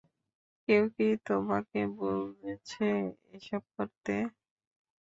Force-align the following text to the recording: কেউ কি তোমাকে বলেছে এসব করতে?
কেউ 0.67 0.83
কি 0.95 1.07
তোমাকে 1.27 1.79
বলেছে 1.99 2.85
এসব 3.35 3.61
করতে? 3.75 4.13